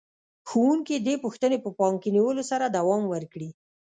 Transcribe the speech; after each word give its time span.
ښوونکي 0.49 0.95
دې 1.05 1.15
پوښتنې 1.23 1.57
په 1.61 1.69
پام 1.77 1.93
کې 2.01 2.09
نیولو 2.15 2.43
سره 2.51 2.65
دوام 2.77 3.01
ورکړي. 3.13 3.49